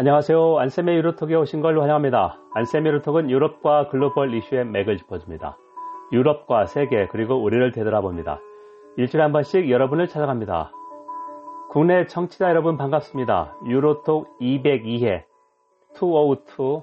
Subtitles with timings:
[0.00, 0.60] 안녕하세요.
[0.60, 2.38] 안쌤의 유로톡에 오신 걸 환영합니다.
[2.54, 5.58] 안쌤의 유로톡은 유럽과 글로벌 이슈의 맥을 짚어줍니다.
[6.12, 8.38] 유럽과 세계 그리고 우리를 되돌아 봅니다.
[8.96, 10.70] 일주일에 한 번씩 여러분을 찾아갑니다.
[11.70, 13.56] 국내 청취자 여러분 반갑습니다.
[13.66, 15.24] 유로톡 202회
[15.96, 16.82] 202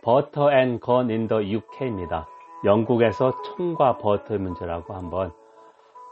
[0.00, 2.28] butter and gun in the UK입니다.
[2.64, 5.32] 영국에서 총과 버터의 문제라고 한번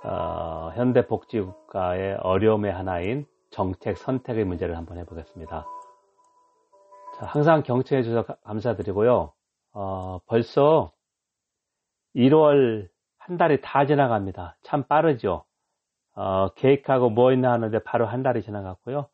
[0.02, 5.77] 어, 현대 복지국가의 어려움의 하나인 정책 선택의 문제를 한번 해보겠습니다.
[7.18, 9.32] 자, 항상 경청해 주셔서 감사드리고요.
[9.72, 10.92] 어, 벌써
[12.14, 14.56] 1월 한 달이 다 지나갑니다.
[14.62, 15.44] 참 빠르죠.
[16.14, 19.08] 어, 계획하고 뭐 있나 하는데 바로 한 달이 지나갔고요.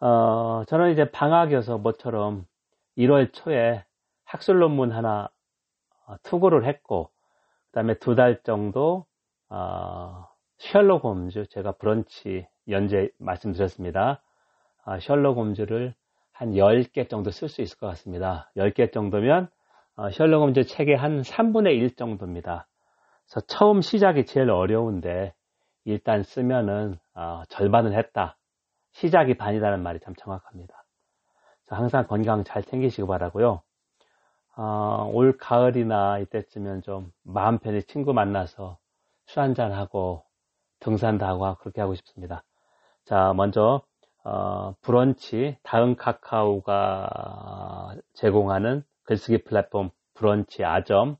[0.00, 2.46] 어, 저는 이제 방학이어서 뭐처럼
[2.98, 3.84] 1월 초에
[4.24, 5.28] 학술 논문 하나
[6.06, 7.10] 어, 투고를 했고,
[7.70, 9.06] 그 다음에 두 달 정도,
[9.50, 10.26] 어,
[10.58, 14.22] 셜록 홈즈, 제가 브런치 연재 말씀드렸습니다.
[14.84, 15.94] 어, 셜록 홈즈를
[16.36, 18.50] 한 10개 정도 쓸 수 있을 것 같습니다.
[18.56, 19.48] 10개 정도면
[19.96, 22.68] 어, 셜록 홈즈 책의 한 3분의 1 정도입니다.
[23.24, 25.32] 그래서 처음 시작이 제일 어려운데
[25.84, 28.36] 일단 쓰면은 어, 절반은 했다.
[28.92, 30.84] 시작이 반이라는 말이 참 정확합니다.
[31.68, 33.62] 항상 건강 잘 챙기시기 바라고요.
[34.56, 38.76] 어, 올 가을이나 이때쯤은 좀 마음 편히 친구 만나서
[39.24, 40.24] 술 한잔 하고
[40.80, 42.44] 등산도 하고 그렇게 하고 싶습니다.
[43.06, 43.82] 자, 먼저
[44.28, 51.16] 어, 브런치 다음 카카오가 제공하는 글쓰기 플랫폼 브런치 아점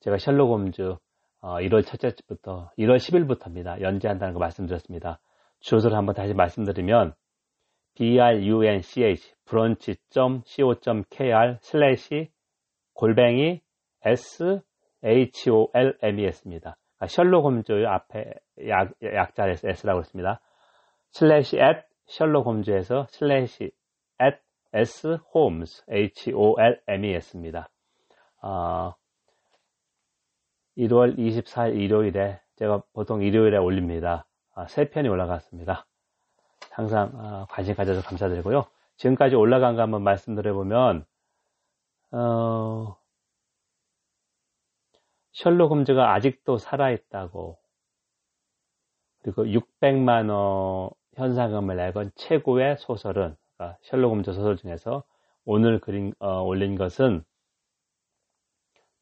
[0.00, 0.94] 제가 셜록 홈즈
[1.40, 3.80] 어, 1월 첫째 주부터 1월 10일부터입니다.
[3.80, 5.20] 연재한다는 거 말씀드렸습니다.
[5.60, 7.14] 주소를 한번 다시 말씀드리면
[7.94, 12.30] brunch brunch.co.kr 슬래시
[12.92, 13.62] 골뱅이
[15.02, 16.76] sholmes입니다.
[16.96, 18.34] 그러니까 셜록 홈즈 앞에
[18.68, 20.42] 약, 약자를 s라고 했습니다.
[21.12, 23.70] 슬래시 at 셜록 홈즈에서 슬래시
[24.22, 24.38] at
[24.72, 27.70] s holmes h o l m e s입니다.
[28.42, 28.94] 어,
[30.76, 34.26] 1월 24일 일요일에 제가 보통 일요일에 올립니다.
[34.54, 35.86] 아, 세 편이 올라갔습니다.
[36.70, 38.66] 항상 어, 관심 가져서 감사드리고요.
[38.96, 41.04] 지금까지 올라간 거 한번 말씀드려보면
[42.12, 42.96] 어,
[45.32, 47.58] 셜록 홈즈가 아직도 살아있다고
[49.22, 55.04] 그리고 600만 원 현상금을 내건 최고의 소설은 그러니까 셜록 홈즈 소설 중에서
[55.44, 57.24] 오늘 그린 어, 올린 것은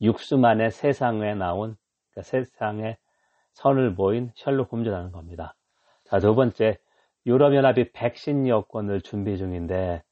[0.01, 1.77] 육수만의 세상에 나온
[2.11, 2.97] 그러니까 세상에
[3.53, 5.55] 선을 보인 셜록 홈즈라는 겁니다.
[6.05, 6.79] 자, 두 번째
[7.27, 10.03] 유럽연합이 백신 여권을 준비 중인데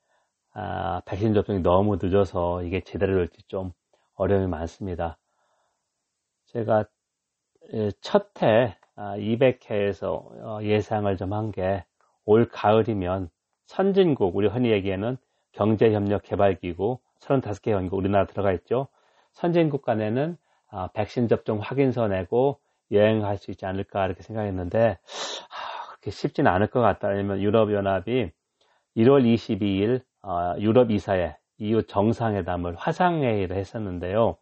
[0.53, 3.73] 아, 백신 접종이 너무 늦어서 이게 제대로 될지 좀
[4.15, 5.19] 어려움이 많습니다.
[6.47, 6.85] 제가
[8.01, 11.85] 첫해 200회에서 아, 어, 예상을 좀 한 게
[12.31, 13.29] 올 가을이면
[13.67, 15.17] 선진국, 우리 흔히 얘기하는
[15.51, 18.87] 경제협력개발기구 35개 연구 우리나라 들어가 있죠.
[19.33, 20.37] 선진국 간에는
[20.71, 22.61] 아, 백신 접종 확인서 내고
[22.93, 24.99] 여행할 수 있지 않을까 이렇게 생각했는데
[25.89, 27.09] 그렇게 쉽지는 않을 것 같다.
[27.09, 28.31] 왜냐면 유럽연합이
[28.97, 34.37] 1월 22일 어, 유럽 이사회 EU 정상회담을 화상회의를 했었는데요.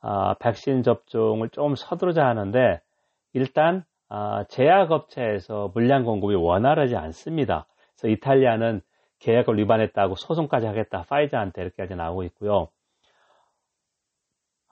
[0.00, 2.80] 어, 백신 접종을 좀 서두르자 하는데
[3.34, 3.93] 일단 어,
[4.48, 7.66] 제약업체에서 물량 공급이 원활하지 않습니다.
[7.94, 8.80] 그래서 이탈리아는
[9.20, 11.04] 계약을 위반했다고 소송까지 하겠다.
[11.08, 12.68] 파이자한테 이렇게까지 나오고 있고요.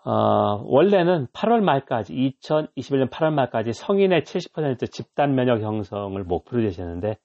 [0.05, 7.19] 어, 원래는 8월 말까지, 2021년 8월 말까지 성인의 70% 집단 면역 형성을 목표로 되셨는데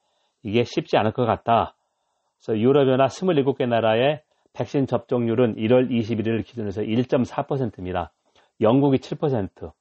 [0.44, 1.76] 이게 쉽지 않을 것 같다.
[2.38, 4.22] 그래서 유럽연합 27개 나라의
[4.54, 8.12] 백신 접종률은 1월 21일 기준에서 1.4%입니다.
[8.62, 9.72] 영국이 7%,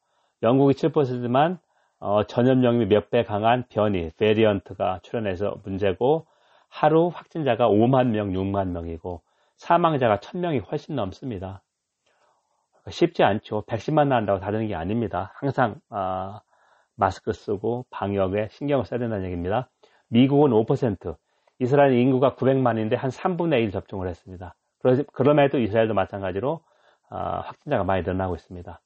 [0.43, 1.59] 영국이 7%만
[1.99, 6.27] 어, 전염력이 몇 배 강한 변이, 베리언트가 출현해서 문제고
[6.69, 9.23] 하루 확진자가 5만 명, 6만 명이고
[9.57, 11.63] 사망자가 1000명이 훨씬 넘습니다.
[12.91, 13.65] 쉽지 않죠.
[13.67, 15.33] 백신만 난다고 다 되는 게 아닙니다.
[15.37, 16.41] 항상 어,
[16.95, 19.69] 마스크 쓰고 방역에 신경을 써야 된다는 얘기입니다.
[20.09, 21.17] 미국은 5%,
[21.59, 24.55] 이스라엘 인구가 900만인데 한 3분의 1 접종을 했습니다.
[25.13, 26.61] 그럼에도 이스라엘도 마찬가지로
[27.11, 28.81] 어, 확진자가 많이 늘어나고 있습니다.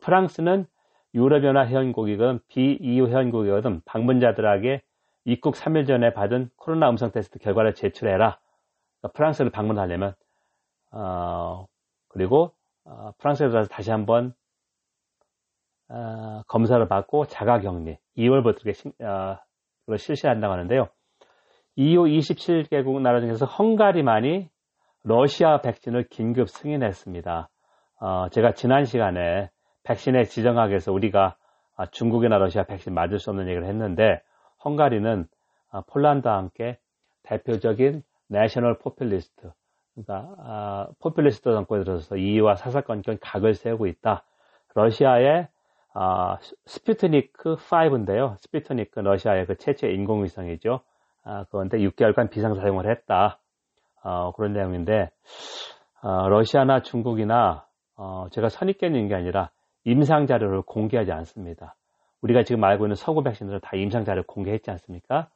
[0.00, 0.66] 프랑스는
[1.14, 4.82] 유럽연합 회원국이건 비EU 회원국이거든 방문자들에게
[5.24, 8.38] 입국 3일 전에 받은 코로나 음성 테스트 결과를 제출해라.
[9.00, 10.14] 그러니까 프랑스를 방문하려면
[10.90, 11.66] 어,
[12.08, 12.52] 그리고
[12.84, 14.34] 어, 프랑스에 들어서 다시 한번
[15.88, 20.88] 어, 검사를 받고 자가격리 2월부터 어, 실시한다고 하는데요.
[21.76, 24.48] EU 27개국 나라 중에서 헝가리만이
[25.04, 27.48] 러시아 백신을 긴급 승인했습니다.
[28.00, 29.50] 어, 제가 지난 시간에
[29.84, 31.36] 백신에 지정하기 위해서 우리가
[31.76, 34.22] 아, 중국이나 러시아 백신 맞을 수 없는 얘기를 했는데
[34.64, 35.26] 헝가리는
[35.70, 36.78] 아, 폴란드와 함께
[37.22, 39.52] 대표적인 national populist,
[39.94, 44.24] 그러니까 아, 포퓰리스트 정권에 들어서 EU와 사사건건 각을 세우고 있다.
[44.74, 45.48] 러시아의
[45.94, 48.36] 아, 스푸트니크 5인데요.
[48.38, 50.80] 스푸트니크 러시아의 그 최초 인공위성이죠.
[51.24, 53.38] 아, 그런데 6개월간 비상 사용을 했다.
[54.02, 55.10] 어, 그런 내용인데
[56.02, 59.50] 어, 러시아나 중국이나 어, 제가 선입견 있는 게 아니라
[59.84, 61.76] 임상 자료를 공개하지 않습니다.
[62.20, 65.28] 우리가 지금 알고 있는 서구 백신들은 다 임상 자료를 공개했지 않습니까?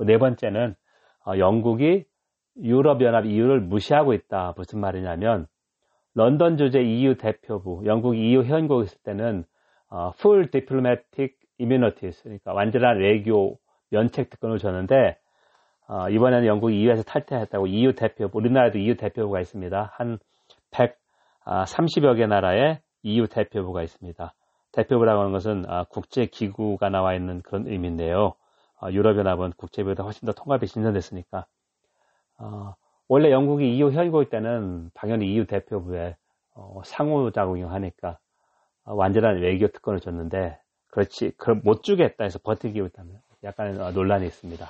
[0.00, 0.74] 네 번째는
[1.26, 2.04] 어, 영국이
[2.56, 4.54] 유럽연합 EU를 무시하고 있다.
[4.56, 5.46] 무슨 말이냐면
[6.14, 9.44] 런던 주재 EU 대표부, 영국 EU 회원국 있을 때는
[9.90, 13.58] 어, full diplomatic immunities, 그러니까 완전한 외교
[13.90, 15.18] 면책 특권을 줬는데
[15.86, 19.92] 어, 이번에는 영국 EU에서 탈퇴했다고 EU 대표부, 우리나라도 EU 대표부가 있습니다.
[19.94, 20.18] 한
[20.70, 24.34] 130여 아, 개 나라의 EU 대표부가 있습니다.
[24.72, 28.34] 대표부라고 하는 것은 아, 국제기구가 나와 있는 그런 의미인데요.
[28.82, 31.46] 어, 유럽연합은 국제비보다 훨씬 더 통합이 진전됐으니까
[32.38, 32.74] 어,
[33.06, 36.16] 원래 영국이 EU 회원국일 때는 당연히 EU 대표부에
[36.54, 38.18] 어, 상호작용하니까
[38.84, 40.58] 어, 완전한 외교 특권을 줬는데
[40.88, 44.66] 그렇지 그럼 못 주겠다 해서 버티기 위해면 약간 어, 논란이 있습니다.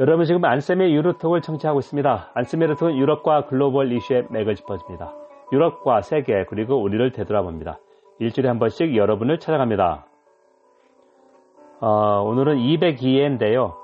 [0.00, 2.30] 여러분 지금 안쌤의 유로톡을 청취하고 있습니다.
[2.32, 5.14] 안쌤의 유로톡은 유럽과 글로벌 이슈의 맥을 짚어줍니다.
[5.52, 7.78] 유럽과 세계 그리고 우리를 되돌아봅니다.
[8.18, 10.06] 일주일에 한 번씩 여러분을 찾아갑니다.
[11.80, 13.74] 어, 오늘은 202회인데요.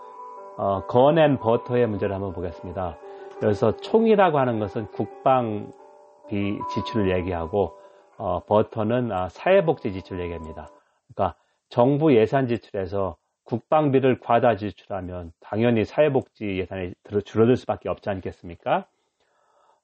[0.57, 2.97] 어, 건앤 버터의 문제를 한번 보겠습니다.
[3.43, 7.77] 여기서 총이라고 하는 것은 국방비 지출을 얘기하고
[8.17, 10.71] 어, 버터는 아, 사회복지 지출 을 얘기합니다.
[11.15, 11.37] 그러니까
[11.69, 13.17] 정부 예산 지출에서
[13.47, 16.95] 국방비를 과다 지출하면 당연히 사회복지 예산이
[17.25, 18.87] 줄어들 수밖에 없지 않겠습니까?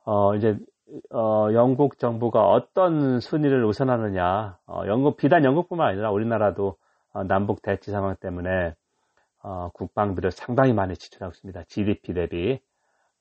[0.05, 0.59] 어, 이제
[1.11, 6.77] 어, 영국 정부가 어떤 순위를 우선하느냐, 어, 영국 비단 영국뿐만 아니라 우리나라도
[7.13, 8.75] 어, 남북 대치 상황 때문에
[9.43, 11.65] 어, 국방비를 상당히 많이 지출하고 있습니다.
[11.65, 12.61] GDP 대비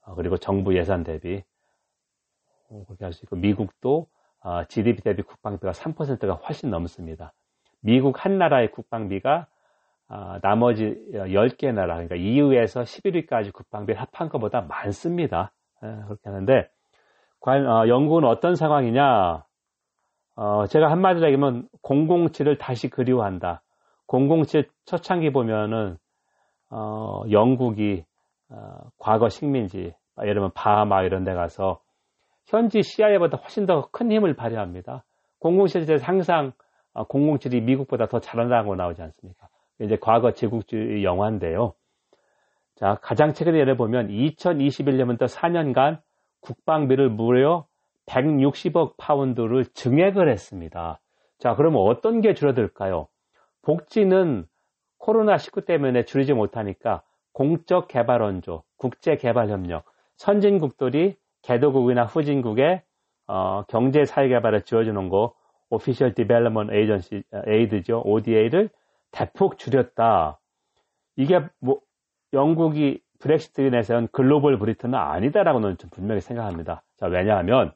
[0.01, 1.43] 어, 그리고 정부 예산 대비
[2.87, 4.07] 그렇게 할 수 있고 미국도
[4.69, 7.33] GDP 대비 국방비가 3%가 훨씬 넘습니다.
[7.81, 9.47] 미국 한 나라의 국방비가
[10.41, 15.51] 나머지 10개 나라 그러니까 EU에서 11위까지 국방비를 합한 것보다 많습니다.
[15.79, 16.69] 그렇게 하는데
[17.39, 19.43] 과연 영국은 어떤 상황이냐?
[20.69, 23.61] 제가 한마디로 얘기하면 007을 다시 그리워한다.
[24.07, 25.97] 007 초창기 보면은
[26.69, 28.03] 어, 영국이
[28.49, 31.81] 어, 과거 식민지, 예를 들면 바하마 이런 데 가서
[32.47, 35.03] 현지 CIA보다 훨씬 더 큰 힘을 발휘합니다.
[35.41, 36.51] 007에서 항상
[36.93, 39.47] 007이 어, 미국보다 더 잘한다고 나오지 않습니까?
[39.81, 41.73] 이제 과거 제국주의 영화인데요.
[42.75, 46.01] 자, 가장 최근에 예를 보면 2021년부터 4년간
[46.41, 47.65] 국방비를 무려
[48.07, 50.99] 160억 파운드를 증액을 했습니다.
[51.37, 53.07] 자, 그러면 어떤 게 줄어들까요?
[53.61, 54.45] 복지는
[54.99, 59.85] 코로나19 때문에 줄이지 못하니까 공적 개발 원조, 국제 개발 협력,
[60.17, 62.81] 선진국들이 개도국이나 후진국의
[63.27, 65.33] 어, 경제 사회 개발에 지어주는 거
[65.69, 68.01] Official Development Agency Aid죠.
[68.03, 68.69] ODA를
[69.11, 70.39] 대폭 줄였다.
[71.15, 71.79] 이게 뭐
[72.33, 76.83] 영국이 브렉시트 내세운 글로벌 브리튼은 아니다라고는 좀 분명히 생각합니다.
[76.97, 77.73] 자, 왜냐하면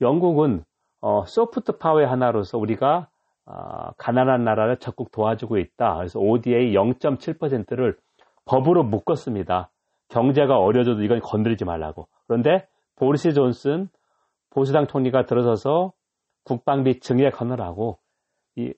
[0.00, 0.64] 영국은
[1.00, 3.08] 어, 소프트 파워의 하나로서 우리가
[3.46, 5.96] 어, 가난한 나라를 적극 도와주고 있다.
[5.96, 7.96] 그래서 ODA 0.7%를
[8.44, 9.70] 법으로 묶었습니다.
[10.08, 12.08] 경제가 어려져도 이건 건드리지 말라고.
[12.26, 13.88] 그런데 보리스 존슨
[14.50, 15.92] 보수당 총리가 들어서서
[16.44, 17.98] 국방비 증액하느라고
[18.56, 18.72] 이,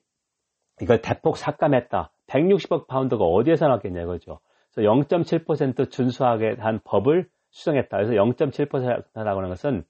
[0.81, 2.11] 이걸 대폭 삭감했다.
[2.27, 4.39] 160억 파운드가 어디에서 나왔겠냐 이거죠.
[4.73, 7.97] 그래서 0.7% 준수하게 한 법을 수정했다.
[7.97, 9.83] 그래서 0.7%라고 하는 것은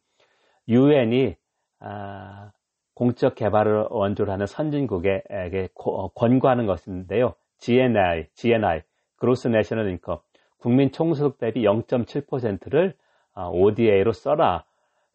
[0.68, 1.36] 유엔이
[1.80, 2.52] 아,
[2.96, 7.36] 공적 개발을 원조로 하는 선진국에게 어, 권고하는 것인데요.
[7.60, 8.82] GNI, GNI,
[9.18, 10.20] Gross National Income,
[10.58, 12.96] 국민 총소득 대비 0.7%를
[13.36, 14.66] ODA로 써라.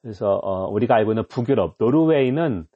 [0.01, 2.67] 그래서 어, 우리가 알고 있는 북유럽, 노르웨이는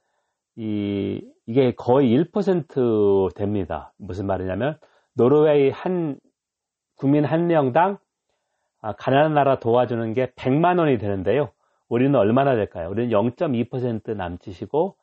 [0.55, 3.93] 이, 이게 거의 1% 됩니다.
[3.97, 4.77] 무슨 말이냐면
[5.13, 6.19] 노르웨이 한
[6.95, 7.97] 국민 한 명당
[8.81, 11.51] 아, 가난한 나라 도와주는 게 100만 원이 되는데요.
[11.87, 12.89] 우리는 얼마나 될까요?
[12.89, 14.95] 우리는 0.2% 남짓이고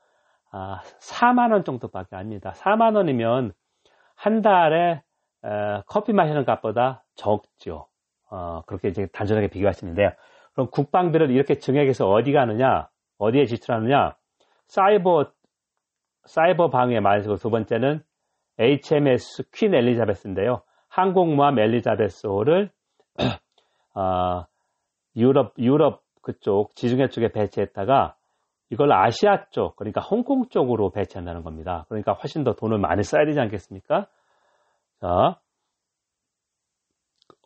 [0.50, 2.52] 아, 4만 원 정도밖에 아닙니다.
[2.57, 3.52] 4만 원이면
[4.14, 5.02] 한 달에
[5.45, 7.87] 에, 커피 마시는 값보다 적죠.
[8.31, 10.11] 어, 그렇게 이제 단순하게 비교하시면 돼요.
[10.52, 12.88] 그럼 국방비를 이렇게 증액해서 어디 가느냐?
[13.19, 14.17] 어디에 지출하느냐?
[14.67, 15.31] 사이버
[16.28, 18.02] 사이버 방해 말고 두 번째는
[18.58, 20.62] HMS 퀸 엘리자베스인데요.
[20.88, 22.70] 항공모함 엘리자베스호를
[23.94, 24.44] 어,
[25.16, 28.14] 유럽 유럽 그쪽 지중해 쪽에 배치했다가
[28.70, 31.87] 이걸 아시아 쪽, 그러니까 홍콩 쪽으로 배치한다는 겁니다.
[31.88, 34.06] 그러니까 훨씬 더 돈을 많이 써야 되지 않겠습니까?
[35.00, 35.38] 자,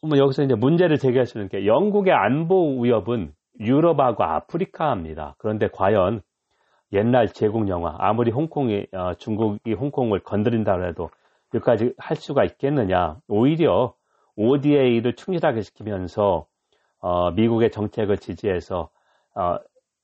[0.02, 0.98] 뭐 여기서 이제 문제를
[1.36, 5.36] 있는 게 영국의 안보 위협은 유럽하고 아프리카입니다.
[5.38, 6.22] 그런데 과연
[6.92, 11.10] 옛날 제국 영화 아무리 홍콩이 어, 중국이 홍콩을 건드린다 고해도
[11.54, 13.18] 여기까지 할 수가 있겠느냐?
[13.28, 13.94] 오히려
[14.36, 16.46] ODA를 충실하게 시키면서
[17.00, 18.90] 어, 미국의 정책을 지지해서
[19.34, 19.58] 어,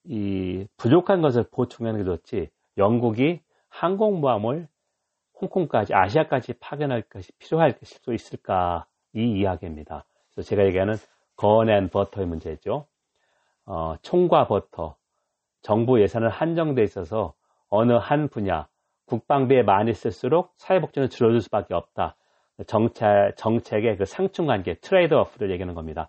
[0.04, 2.50] 이 부족한 것을 보충하는 게 좋지.
[2.76, 4.68] 영국이 항공모함을
[5.40, 10.04] 홍콩까지 아시아까지 파견할 것이 필요할 수 있을까 이 이야기입니다.
[10.32, 10.94] 그래서 제가 얘기하는
[11.36, 12.86] gun and butter의 문제죠.
[13.66, 14.96] 어, 총과 버터
[15.68, 17.34] 정부 예산은 한정돼 있어서
[17.68, 18.68] 어느 한 분야
[19.04, 22.16] 국방비에 많이 쓸수록 사회복지는 줄어들 수밖에 없다.
[22.66, 23.04] 정책,
[23.36, 26.08] 정책의 그 상충관계, trade off를 얘기하는 겁니다.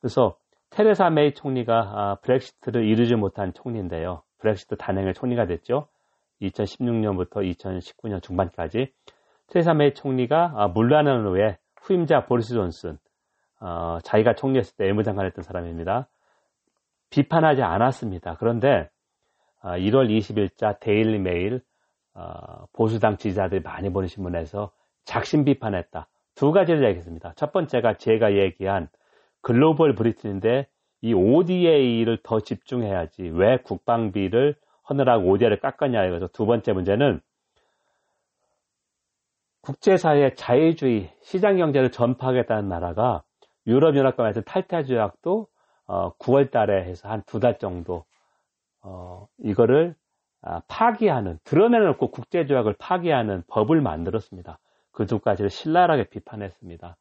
[0.00, 0.36] 그래서
[0.70, 4.22] 테레사 메이 총리가 아, 브렉시트를 이루지 못한 총리인데요.
[4.38, 5.86] 브렉시트 단행의 총리가 됐죠.
[6.42, 8.92] 2016년부터 2019년 중반까지
[9.46, 12.98] 테레사 메이 총리가 아, 물러나는 후에 후임자 보리스 존슨,
[13.60, 16.08] 어, 자기가 총리했을 때 외무장관 했던 사람입니다.
[17.10, 18.36] 비판하지 않았습니다.
[18.38, 18.88] 그런데
[19.62, 21.62] 1월 아, 20일자 데일리 메일
[22.14, 24.72] 어, 보수당 지지자들이 많이 보는 신문에서
[25.04, 26.08] 작심 비판했다.
[26.34, 27.34] 두 가지를 얘기했습니다.
[27.36, 28.88] 첫 번째가 제가 얘기한
[29.42, 30.68] Global Britain인데
[31.02, 34.56] 이 ODA를 더 집중해야지 왜 국방비를
[34.88, 36.28] 허느라고 ODA를 깎았냐 이거죠.
[36.28, 37.20] 두 번째 문제는
[39.60, 43.24] 국제사회 자유주의 시장 경제를 전파하겠다는 나라가
[43.66, 45.48] 유럽연합과 탈퇴 조약도
[45.88, 48.04] 어, 9월 달에 해서 한 두 달 정도
[48.82, 49.94] 어, 이거를
[50.42, 54.58] 아, 파기하는 드러내놓고 국제조약을 파기하는 법을 만들었습니다.
[54.92, 56.96] 그 두 가지를 신랄하게 비판했습니다.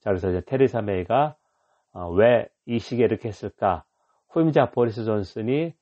[0.00, 1.36] 자 그래서 이제 테리사 메이가
[1.92, 3.84] 어, 왜이 시기에 이렇게 했을까?
[4.30, 5.74] 후임자 보리스 존슨이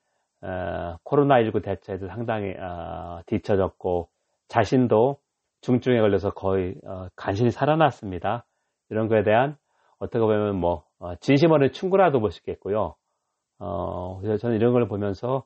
[0.42, 4.08] 어, 코로나19 대처에도 상당히 어, 뒤처졌고
[4.48, 5.18] 자신도
[5.62, 8.44] 중증에 걸려서 거의 어, 간신히 살아났습니다.
[8.90, 9.56] 이런 거에 대한
[9.98, 10.85] 어떻게 보면 뭐 어,
[11.20, 12.94] 진심 어린 충고라도 보시겠고요.
[13.58, 15.44] 어, 그래서 저는 이런 걸 보면서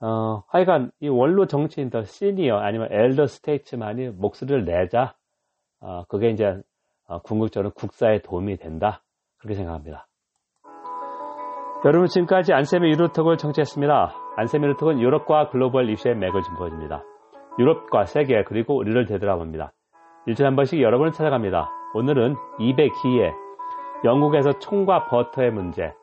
[0.00, 5.14] 어, 하여간 이 원로 정치인 더 시니어 아니면 엘더 스테이츠만이 목소리를 내자.
[5.80, 6.60] 어, 그게 이제
[7.06, 9.02] 어, 궁극적으로 국사에 도움이 된다.
[9.38, 10.08] 그렇게 생각합니다.
[11.84, 14.14] 여러분 지금까지 안세미 유로톡을 청취했습니다.
[14.36, 17.02] 안세미 유로톡은 유럽과 글로벌 이슈의 맥을 짚어줍니다.
[17.58, 19.72] 유럽과 세계 그리고 우리를 되돌아봅니다.
[20.26, 21.68] 일주일에 한 번씩 여러분을 찾아갑니다.
[21.94, 23.41] 오늘은 202회
[24.04, 25.94] 영국에서 총과 버터의 문제,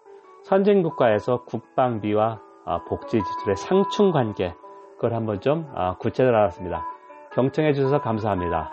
[0.44, 4.53] 선진국가에서 국방비와 아, 복지 지출의 상충 관계,
[4.96, 6.86] 그걸 한번 좀 아, 구체적으로 알았습니다.
[7.34, 8.70] 경청해 주셔서 감사합니다.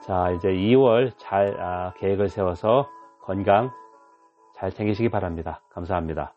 [0.00, 2.88] 자, 이제 2월 잘 아, 계획을 세워서
[3.22, 3.70] 건강
[4.54, 5.60] 잘 챙기시기 바랍니다.
[5.70, 6.35] 감사합니다.